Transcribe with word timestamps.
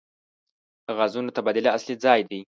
د 0.85 0.87
غازونو 0.97 1.35
تبادله 1.37 1.69
اصلي 1.77 1.95
ځای 2.05 2.21
دی. 2.29 2.41